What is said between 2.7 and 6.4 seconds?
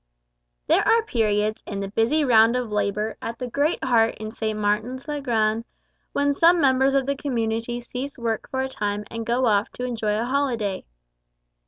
labour at the great heart in St. Martin's le Grand when